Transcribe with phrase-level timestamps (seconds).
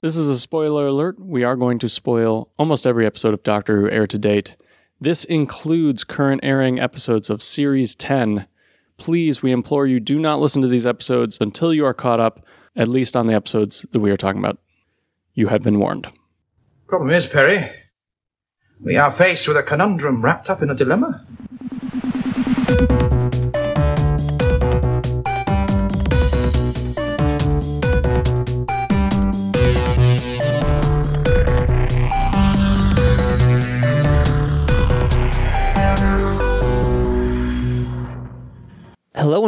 [0.00, 1.18] This is a spoiler alert.
[1.18, 4.56] We are going to spoil almost every episode of Doctor Who aired to date.
[5.00, 8.46] This includes current airing episodes of Series 10.
[8.96, 12.44] Please, we implore you, do not listen to these episodes until you are caught up,
[12.74, 14.58] at least on the episodes that we are talking about.
[15.34, 16.08] You have been warned.
[16.86, 17.68] Problem is, Perry,
[18.80, 21.26] we are faced with a conundrum wrapped up in a dilemma.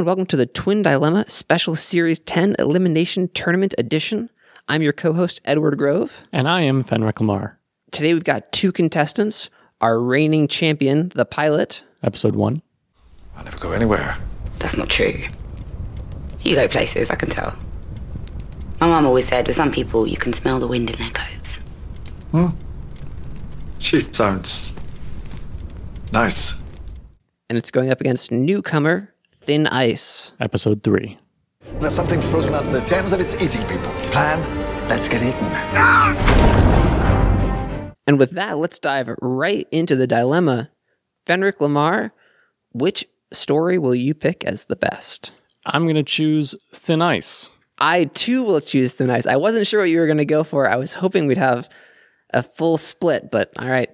[0.01, 4.31] And welcome to the Twin Dilemma Special Series 10 Elimination Tournament Edition.
[4.67, 6.25] I'm your co host, Edward Grove.
[6.33, 7.59] And I am Fenric Lamar.
[7.91, 9.51] Today we've got two contestants
[9.83, 11.85] our reigning champion, the pilot.
[12.03, 12.63] Episode 1.
[13.37, 14.17] I'll never go anywhere.
[14.59, 15.21] That's not true.
[16.41, 17.59] You go places, I can tell.
[18.81, 21.61] My mum always said with some people you can smell the wind in their clothes.
[23.79, 24.73] She sounds
[26.11, 26.55] nice.
[27.51, 29.10] And it's going up against newcomer,
[29.51, 30.33] Thin Ice.
[30.39, 31.19] Episode 3.
[31.81, 33.91] There's something frozen out of the Thames and it's eating people.
[34.13, 34.39] Plan,
[34.89, 35.43] let's get eaten.
[38.07, 40.71] And with that, let's dive right into the dilemma.
[41.27, 42.13] Fenric Lamar,
[42.71, 45.33] which story will you pick as the best?
[45.67, 47.51] I'm going to choose Thin Ice.
[47.81, 49.27] I too will choose Thin Ice.
[49.27, 50.71] I wasn't sure what you were going to go for.
[50.71, 51.69] I was hoping we'd have
[52.33, 53.91] a full split, but all right.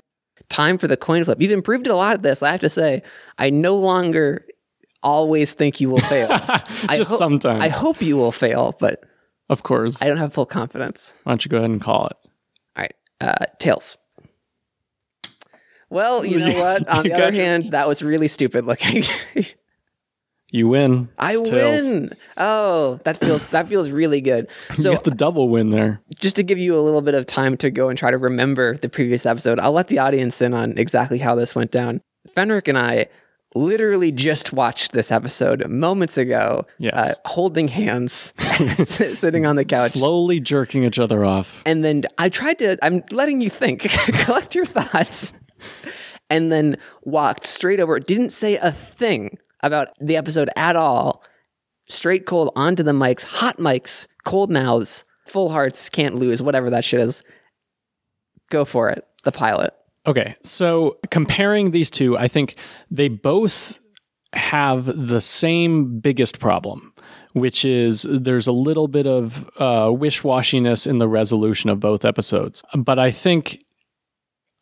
[0.51, 1.41] Time for the coin flip.
[1.41, 3.03] You've improved a lot at this, I have to say.
[3.39, 4.45] I no longer
[5.07, 6.29] always think you will fail.
[6.89, 7.63] I Just ho- sometimes.
[7.63, 9.03] I hope you will fail, but
[9.49, 10.03] Of course.
[10.03, 11.15] I don't have full confidence.
[11.25, 12.17] Why don't you go ahead and call it?
[12.77, 12.95] All right.
[13.21, 13.97] Uh, tails.
[15.91, 16.89] Well, you know what?
[16.89, 19.05] On the other hand, that was really stupid looking.
[20.53, 21.09] You win.
[21.19, 21.83] I It's tails.
[21.89, 22.13] win.
[22.37, 24.49] Oh, that feels that feels really good.
[24.71, 26.01] You So get the double win there.
[26.21, 28.77] just to give you a little bit of time to go and try to remember
[28.77, 32.01] the previous episode, I'll let the audience in on exactly how this went down.
[32.37, 33.07] Fenric and I
[33.55, 36.95] literally just watched this episode moments ago, Yes.
[37.13, 38.35] uh, holding hands,
[38.85, 39.93] sitting on the couch.
[39.93, 41.63] Slowly jerking each other off.
[41.65, 43.81] And then I tried to, I'm letting you think,
[44.25, 45.33] collect your thoughts,
[46.29, 51.23] and then walked straight over, didn't say a thing about the episode at all.
[51.89, 56.85] Straight cold onto the mics, hot mics, cold mouths, full hearts, can't lose, whatever that
[56.85, 57.23] shit is.
[58.51, 59.05] Go for it.
[59.25, 59.73] The pilot.
[60.07, 62.57] Okay, so comparing these two, I think
[62.91, 63.79] they both
[64.33, 66.93] have the same biggest problem,
[67.33, 72.05] which is there's a little bit of uh, wish washiness in the resolution of both
[72.05, 72.63] episodes.
[72.77, 73.65] But I think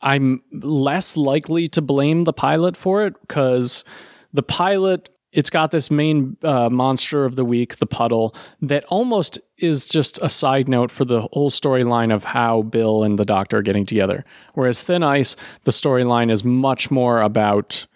[0.00, 3.84] I'm less likely to blame the pilot for it because
[4.32, 5.10] the pilot.
[5.34, 10.18] It's got this main uh, monster of the week, the puddle, that almost is just
[10.22, 13.84] a side note for the whole storyline of how Bill and the Doctor are getting
[13.84, 14.24] together.
[14.54, 17.86] Whereas Thin Ice, the storyline is much more about,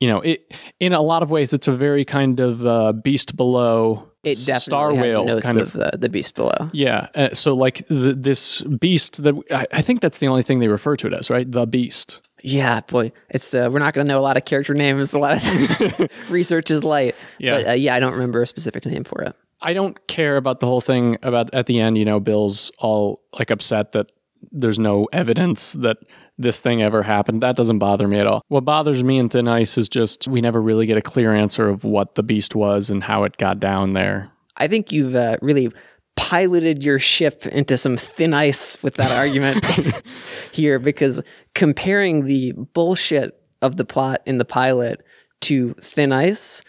[0.00, 0.54] you know, it.
[0.80, 4.60] In a lot of ways, it's a very kind of uh, Beast Below, It definitely
[4.60, 6.70] Star has Whale notes kind of, of the, the beast below.
[6.72, 7.08] yeah.
[7.14, 10.68] Uh, so like the, this beast that I, I think that's the only thing they
[10.68, 11.50] refer to it as, right?
[11.50, 12.20] The beast.
[12.46, 15.14] Yeah, boy, it's uh, we're not going to know a lot of character names.
[15.14, 17.14] A lot of research is light.
[17.38, 17.56] Yeah.
[17.56, 19.34] but uh, yeah, I don't remember a specific name for it.
[19.62, 23.22] I don't care about the whole thing about at the end, you know, Bill's all
[23.38, 24.12] like upset that
[24.52, 25.96] there's no evidence that
[26.36, 27.42] this thing ever happened.
[27.42, 28.42] That doesn't bother me at all.
[28.48, 31.66] What bothers me in Thin Ice is just we never really get a clear answer
[31.66, 34.30] of what the beast was and how it got down there.
[34.58, 35.72] I think you've uh, really
[36.16, 39.64] piloted your ship into some thin ice with that argument
[40.52, 41.20] here because
[41.54, 45.04] comparing the bullshit of the plot in the pilot
[45.42, 46.62] to thin ice,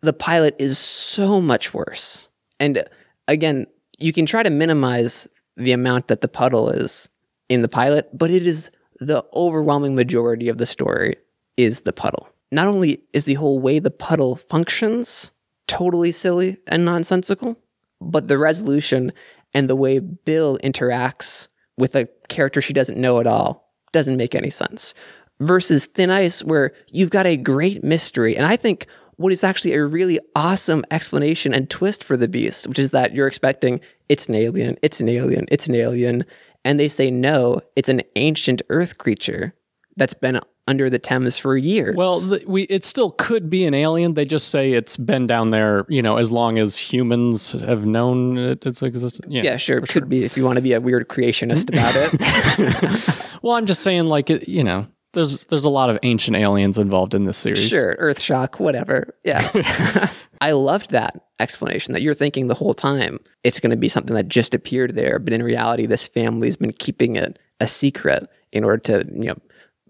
[0.00, 2.30] the pilot is so much worse.
[2.58, 2.84] And
[3.28, 3.66] again,
[3.98, 7.08] you can try to minimize the amount that the puddle is
[7.48, 8.70] in the pilot, but it is
[9.00, 11.16] the overwhelming majority of the story
[11.56, 12.28] is the puddle.
[12.50, 15.32] Not only is the whole way the puddle functions
[15.66, 17.58] totally silly and nonsensical,
[18.00, 19.12] but the resolution
[19.52, 23.63] and the way Bill interacts with a character she doesn't know at all
[23.94, 24.92] doesn't make any sense.
[25.40, 28.36] Versus Thin Ice, where you've got a great mystery.
[28.36, 28.86] And I think
[29.16, 33.14] what is actually a really awesome explanation and twist for the beast, which is that
[33.14, 36.24] you're expecting it's an alien, it's an alien, it's an alien.
[36.64, 39.54] And they say, no, it's an ancient earth creature
[39.96, 41.94] that's been under the Thames for years.
[41.94, 44.14] Well, the, we it still could be an alien.
[44.14, 48.38] They just say it's been down there, you know, as long as humans have known
[48.38, 49.26] it, it's existed.
[49.28, 49.78] Yeah, yeah, sure.
[49.78, 53.20] It could be if you want to be a weird creationist about it.
[53.44, 56.78] Well, I'm just saying, like, it, you know, there's there's a lot of ancient aliens
[56.78, 57.68] involved in this series.
[57.68, 59.12] Sure, Earthshock, whatever.
[59.22, 60.08] Yeah.
[60.40, 61.26] I loved that.
[61.40, 64.94] explanation that you're thinking the whole time it's going to be something that just appeared
[64.94, 69.28] there, but in reality, this family's been keeping it a secret in order to, you
[69.28, 69.36] know,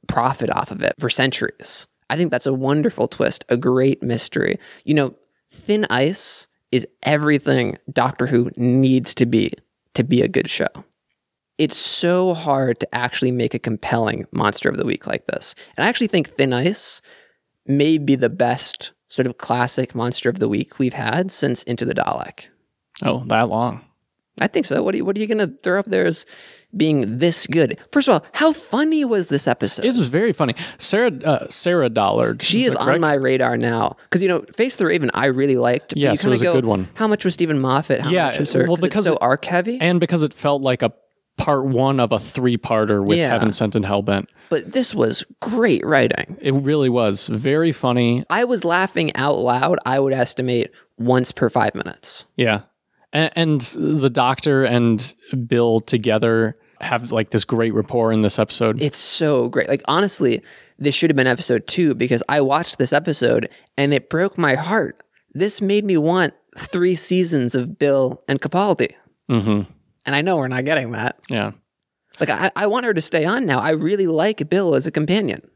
[0.09, 1.87] profit off of it for centuries.
[2.11, 4.59] I think that's a wonderful twist, a great mystery.
[4.85, 5.15] You know,
[5.51, 9.53] Thin Ice is everything Doctor Who needs to be
[9.95, 10.67] to be a good show.
[11.57, 15.55] It's so hard to actually make a compelling monster of the week like this.
[15.77, 17.01] And I actually think Thin Ice
[17.67, 21.85] may be the best sort of classic monster of the week we've had since Into
[21.85, 22.49] the Dalek.
[23.03, 23.85] Oh, that long.
[24.41, 24.83] I think so.
[24.83, 26.27] What are you, what are you going to throw up there as
[26.77, 27.79] being this good?
[27.93, 29.85] First of all, how funny was this episode?
[29.85, 30.55] It was very funny.
[30.79, 32.43] Sarah uh, Sarah Dollard.
[32.43, 33.01] She is that on correct?
[33.01, 35.95] my radar now because you know Face the Raven I really liked.
[35.97, 36.89] Yes, you it was kinda a good one.
[36.95, 38.01] How much was Steven Moffat?
[38.01, 38.67] How Yeah, much was her?
[38.67, 39.79] well, 'cause because it's so arc heavy.
[39.81, 40.93] and because it felt like a
[41.37, 43.31] part one of a three parter with Yeah.
[43.31, 44.27] Heaven Sent and Hellbent.
[44.51, 46.37] but this was great writing.
[46.41, 48.25] It really was very funny.
[48.31, 49.79] I was laughing out loud.
[49.87, 52.27] I would estimate once per five minutes.
[52.37, 52.63] Yeah.
[53.15, 55.15] And, and the doctor and
[55.47, 58.83] Bill together have like this great rapport in this episode.
[58.83, 59.69] It's so great.
[59.69, 60.43] Like honestly,
[60.79, 64.57] this should have been episode two because I watched this episode and it broke my
[64.57, 65.03] heart.
[65.33, 68.95] This made me want three seasons of Bill and Capaldi.
[69.31, 69.71] mm-hmm.
[70.07, 71.19] And I know we're not getting that.
[71.31, 71.53] Yeah.
[72.21, 73.59] Like I, I want her to stay on now.
[73.59, 75.49] I really like Bill as a companion.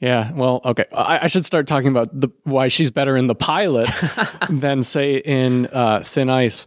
[0.00, 0.32] Yeah.
[0.32, 0.84] Well, okay.
[0.94, 3.88] I, I should start talking about the why she's better in the pilot
[4.50, 6.66] than say in uh, Thin Ice.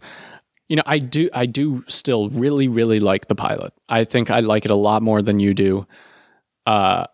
[0.68, 1.28] You know, I do.
[1.32, 3.72] I do still really, really like the pilot.
[3.88, 5.86] I think I like it a lot more than you do.
[6.66, 7.06] Uh,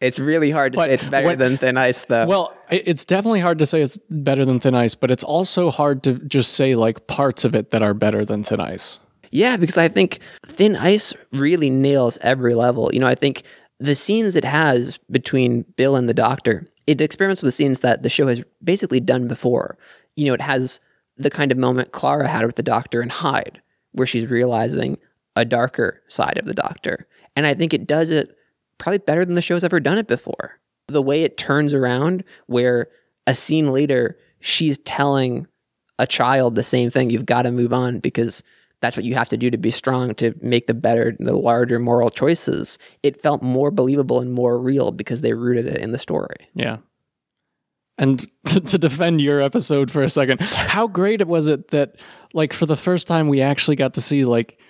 [0.00, 2.26] It's really hard to But say it's better when- than Thin Ice, though.
[2.26, 6.02] Well, it's definitely hard to say it's better than Thin Ice, but it's also hard
[6.04, 8.98] to just say like parts of it that are better than Thin Ice.
[9.30, 12.90] Yeah, because I think Thin Ice really nails every level.
[12.92, 13.42] You know, I think
[13.82, 18.08] the scenes it has between Bill and the Doctor, it experiments with scenes that the
[18.08, 19.76] show has basically done before.
[20.14, 20.78] You know, it has
[21.16, 24.98] the kind of moment Clara had with the Doctor in Hyde, where she's realizing
[25.34, 27.08] a darker side of the Doctor.
[27.34, 28.36] And I think it does it
[28.78, 30.60] probably better than the show's ever done it before.
[30.86, 32.88] The way it turns around, where
[33.26, 35.48] a scene later, she's telling
[35.98, 38.44] a child the same thing you've got to move on because
[38.82, 41.78] that's what you have to do to be strong to make the better the larger
[41.78, 42.78] moral choices.
[43.02, 46.48] It felt more believable and more real because they rooted it in the story.
[46.54, 46.78] Yeah.
[47.96, 51.96] And to, to defend your episode for a second, how great was it that,
[52.34, 54.60] like, for the first time, we actually got to see, like,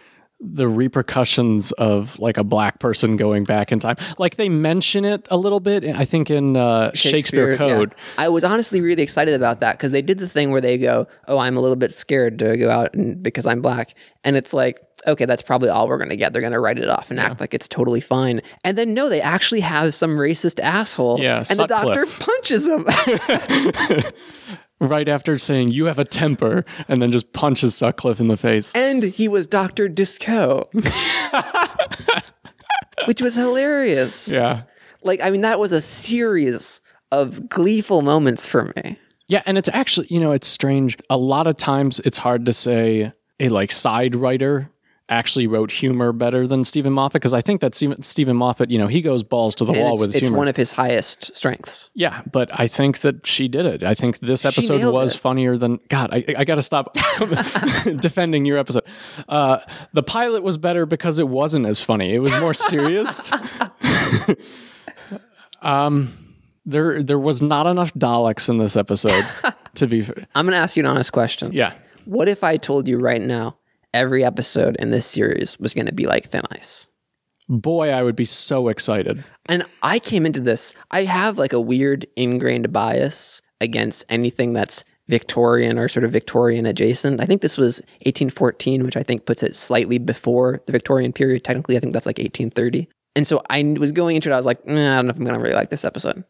[0.45, 3.97] the repercussions of like a black person going back in time.
[4.19, 7.57] Like they mention it a little bit, I think in uh, Shakespeare, yeah.
[7.57, 7.95] Code.
[8.19, 11.07] i was honestly really excited about that because they did the thing where they go
[11.29, 13.95] oh i'm a little bit scared to go out and, because i'm black
[14.25, 16.79] and it's like okay that's probably all we're going to get they're going to write
[16.79, 20.17] it off and act like it's totally fine and then no they actually have some
[20.17, 22.87] racist asshole Yeah, and the doctor punches him
[24.83, 28.75] Right after saying you have a temper, and then just punches Sutcliffe in the face.
[28.75, 29.89] and he was Dr.
[29.89, 30.69] Disco.
[33.07, 34.29] Which was hilarious.
[34.29, 34.63] Yeah.
[35.03, 36.81] Like, I mean, that was a series
[37.11, 38.99] of gleeful moments for me.
[39.29, 40.99] Yeah, and it's actually, you know, it's strange.
[41.09, 44.71] A lot of times it's hard to say a like side writer
[45.09, 48.79] actually wrote humor better than Steven Moffat because I think that Steven, Steven Moffat, you
[48.79, 50.39] know, he goes balls to the And wall with his it's humor.
[50.39, 51.91] one of his highest strengths.
[51.95, 53.83] yeah, but I think that she did it.
[53.83, 55.19] I think this episode was it.
[55.19, 56.11] funnier than God.
[56.13, 56.95] I, I got to stop
[57.99, 58.85] defending your episode.
[59.29, 59.59] Uh,
[59.93, 62.15] the pilot was better because it wasn't as funny.
[62.15, 63.31] It was more serious.
[65.63, 66.13] um,
[66.65, 69.25] there there was not enough Daleks in this episode.
[69.75, 70.27] to be fair.
[70.35, 71.53] I'm going to ask you an honest question.
[71.53, 71.73] Yeah.
[72.05, 73.57] What if I told you right now
[73.95, 76.89] every episode in this series was going to be like Thin Ice?
[77.49, 79.25] Boy, I would be so excited.
[79.47, 84.85] And I came into this, I have like a weird ingrained bias against anything that's
[85.09, 87.21] Victorian or sort of Victorian adjacent.
[87.21, 91.45] I think this was 1814, which I think puts it slightly before the Victorian period.
[91.45, 92.89] Technically, I think that's like 1830.
[93.15, 95.17] And so I was going into it, I was like, nah, I don't know if
[95.17, 96.25] I'm going to really like this episode.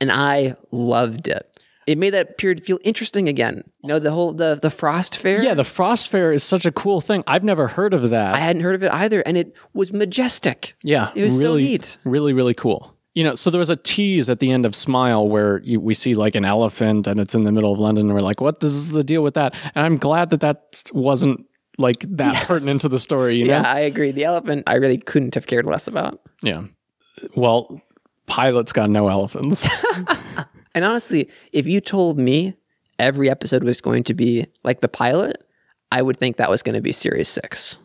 [0.00, 1.53] And I loved it.
[1.86, 3.62] It made that period feel interesting again.
[3.82, 5.42] You know, the whole, the, the Frost Fair.
[5.42, 7.24] Yeah, the Frost Fair is such a cool thing.
[7.26, 8.34] I've never heard of that.
[8.34, 9.20] I hadn't heard of it either.
[9.20, 10.74] And it was majestic.
[10.82, 11.98] yeah, It was so really, neat.
[12.04, 12.94] Really, really cool.
[13.14, 15.94] You know, so there was a tease at the end of Smile where you, we
[15.94, 18.60] see like an elephant and it's in the middle of London, and we're like, "What
[18.64, 21.46] is the deal with that?" And I'm glad that that wasn't
[21.78, 23.36] like that pertinent to the story.
[23.36, 23.60] You know?
[23.60, 24.10] Yeah, I agree.
[24.10, 26.20] The elephant, I really couldn't have cared less about.
[26.42, 26.64] Yeah.
[27.36, 27.80] Well,
[28.26, 29.68] pilots got no elephants.
[30.74, 32.56] And honestly, if you told me
[32.98, 35.46] every episode was going to be like the pilot,
[35.92, 37.78] I would think that was going to be series six.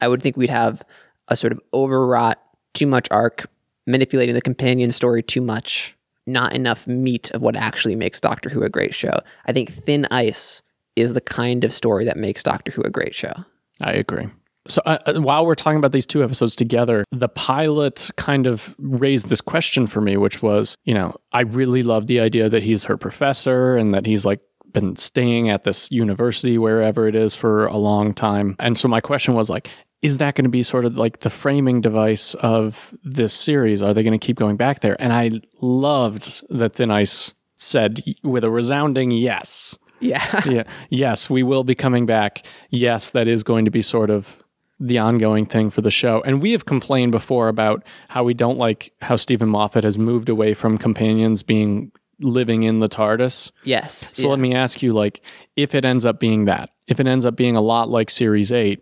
[0.00, 0.82] I would think we'd have
[1.28, 2.40] a sort of overwrought,
[2.74, 3.46] too much arc,
[3.86, 8.62] manipulating the companion story too much, not enough meat of what actually makes Doctor Who
[8.62, 9.18] a great show.
[9.46, 10.62] I think Thin Ice
[10.94, 13.32] is the kind of story that makes Doctor Who a great show.
[13.80, 14.28] I agree.
[14.68, 18.74] So uh, uh, while we're talking about these two episodes together, the pilot kind of
[18.78, 22.62] raised this question for me, which was, you know, I really love the idea that
[22.62, 24.40] he's her professor and that he's like
[24.72, 28.56] been staying at this university wherever it is for a long time.
[28.58, 29.70] And so my question was like,
[30.02, 33.82] is that going to be sort of like the framing device of this series?
[33.82, 35.00] Are they going to keep going back there?
[35.00, 39.76] And I loved that Thin Ice said with a resounding yes.
[40.00, 40.42] Yeah.
[40.48, 40.62] yeah.
[40.90, 42.46] Yes, we will be coming back.
[42.70, 44.40] Yes, that is going to be sort of
[44.80, 46.22] the ongoing thing for the show.
[46.22, 50.28] And we have complained before about how we don't like how Steven Moffat has moved
[50.28, 53.50] away from companions being living in the TARDIS.
[53.64, 54.16] yes.
[54.16, 54.30] So yeah.
[54.30, 55.24] let me ask you like
[55.56, 58.52] if it ends up being that, if it ends up being a lot like series
[58.52, 58.80] 8,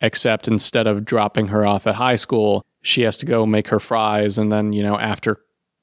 [0.00, 3.78] except instead of dropping her off at high school, she has to go make her
[3.78, 5.38] fries and then, you know, after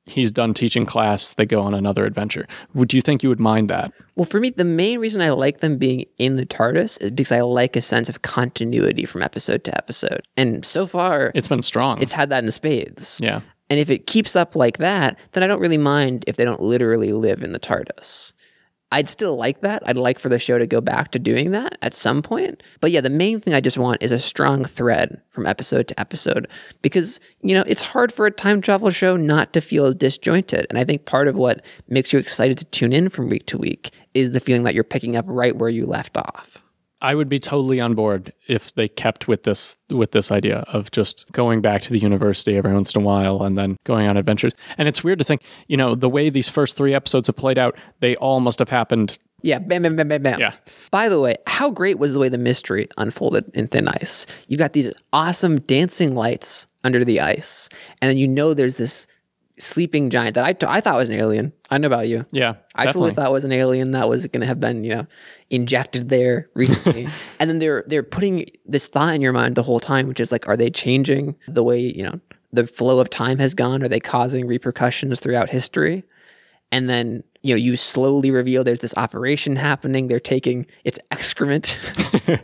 [0.10, 2.48] he's done teaching class, they go on another adventure.
[2.74, 3.92] Would you think you would mind that?
[4.16, 7.32] Well, for me, the main reason I like them being in the TARDIS is because
[7.32, 10.22] I like a sense of continuity from episode to episode.
[10.36, 12.02] And so far, It's been strong.
[12.02, 13.20] it's had that in spades.
[13.22, 13.42] yeah.
[13.72, 16.60] And if it keeps up like that, then I don't really mind if they don't
[16.60, 18.34] literally live in the TARDIS.
[18.92, 19.84] I'd still like that.
[19.86, 22.64] I'd like for the show to go back to doing that at some point.
[22.80, 26.00] But yeah, the main thing I just want is a strong thread from episode to
[26.00, 26.48] episode
[26.82, 30.66] because, you know, it's hard for a time travel show not to feel disjointed.
[30.70, 33.60] And I think part of what makes you excited to tune in from week to
[33.60, 36.64] week is the feeling that you're picking up right where you left off.
[37.02, 40.92] I would be totally on board if they kept with this with this idea of
[40.92, 44.18] just going back to the university every once in a while and then going on
[44.18, 44.54] adventures.
[44.78, 47.58] And it's weird to think, you know, the way these first three episodes have played
[47.58, 49.18] out, they all must have happened.
[49.42, 50.40] Yeah, bam, bam, bam, bam, bam.
[50.40, 50.54] Yeah.
[50.92, 54.26] By the way, how great was the way the mystery unfolded in Thin Ice?
[54.48, 57.70] You've got these awesome dancing lights under the ice,
[58.02, 59.08] and then you know there's this
[59.60, 61.54] sleeping giant that I, t- I thought was an alien.
[61.70, 62.26] I know about you.
[62.32, 65.08] Yeah, I totally thought was an alien that was going to have been, you know,
[65.50, 67.08] injected there recently.
[67.40, 70.32] and then they're they're putting this thought in your mind the whole time, which is
[70.32, 72.20] like, are they changing the way you know
[72.52, 73.84] the flow of time has gone?
[73.84, 76.04] Are they causing repercussions throughout history?
[76.72, 80.08] And then you know you slowly reveal there's this operation happening.
[80.08, 81.80] They're taking its excrement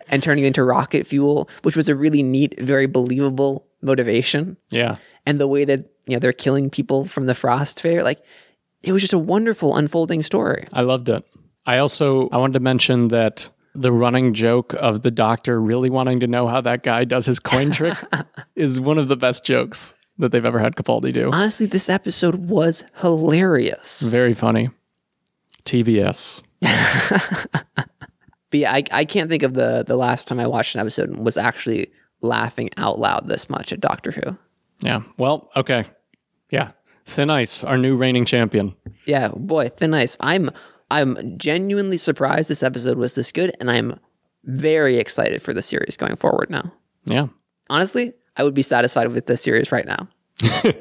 [0.09, 4.95] and turning it into rocket fuel, which was a really neat, very believable motivation Yeah.
[5.25, 8.19] And the way that you know they're killing people from the frost fair like
[8.83, 11.23] it was just a wonderful unfolding story I loved it.
[11.65, 16.19] I also I wanted to mention that the running joke of the doctor really wanting
[16.21, 17.97] to know how that guy does his coin trick
[18.55, 21.29] is one of the best jokes that they've ever had Capaldi do.
[21.33, 24.69] honestly this episode was hilarious Very funny.
[25.65, 26.41] TBS.
[26.61, 31.09] but yeah I, I can't think of the the last time i watched an episode
[31.09, 31.87] and was actually
[32.21, 34.37] laughing out loud this much at doctor who
[34.85, 35.01] Yeah.
[35.17, 35.85] Well, okay.
[36.49, 36.71] Yeah.
[37.05, 38.75] Thin Ice, our new reigning champion.
[39.05, 40.49] yeah boy thin ice i'm
[40.89, 43.99] i'm genuinely surprised this episode was this good and i'm
[44.45, 46.73] very excited for the series going forward now
[47.05, 47.27] Yeah.
[47.69, 50.07] honestly i would be satisfied with the series right now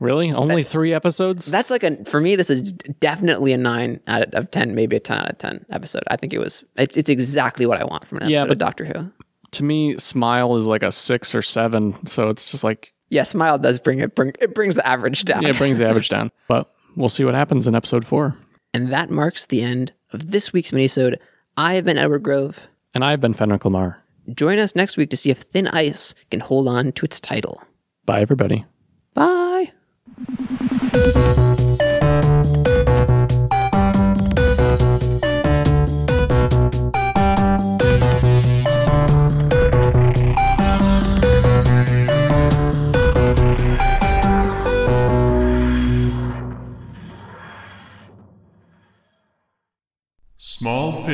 [0.00, 0.32] Really?
[0.32, 1.46] Only three episodes?
[1.46, 2.34] That's like a for me.
[2.36, 6.02] This is definitely a nine out of ten, maybe a ten out of ten episode.
[6.08, 6.64] I think it was.
[6.76, 9.12] It's, it's exactly what I want from an Yeah, episode but- of Doctor Who.
[9.52, 12.04] to me, Smile is like a six or seven.
[12.06, 14.14] So it's just like, Yeah, Smile does bring it.
[14.14, 15.42] Bring it brings the average down.
[15.42, 16.30] yeah, it brings the average down.
[16.48, 18.36] But we'll see what happens in episode four.
[18.72, 21.16] and that marks the end of this week's minisode.
[21.56, 22.66] I have been Edward Grove.
[22.94, 24.02] And I've been Fenric Lamar.
[24.34, 27.62] Join us next week to see if Thin Ice can hold on to its title.
[28.06, 28.64] Bye, everybody.
[29.14, 29.72] Bye.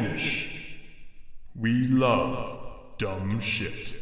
[0.00, 0.76] Finish.
[1.54, 2.59] We love
[2.99, 4.00] dumb shit.